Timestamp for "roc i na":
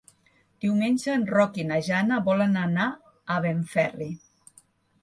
1.33-1.77